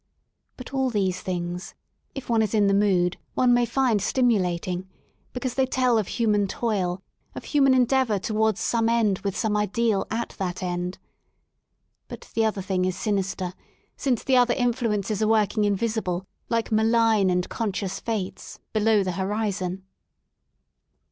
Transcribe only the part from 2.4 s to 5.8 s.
is in the mood, one may find stimulat ing, because they